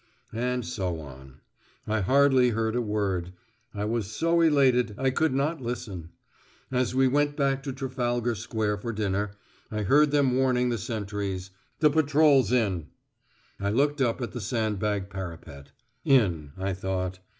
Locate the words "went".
7.07-7.37